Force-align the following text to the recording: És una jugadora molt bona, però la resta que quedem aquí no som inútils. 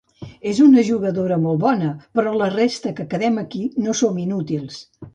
És 0.51 0.61
una 0.63 0.83
jugadora 0.87 1.37
molt 1.43 1.61
bona, 1.65 1.91
però 2.21 2.33
la 2.41 2.49
resta 2.57 2.97
que 3.01 3.09
quedem 3.15 3.41
aquí 3.47 3.65
no 3.87 3.99
som 4.05 4.23
inútils. 4.29 4.87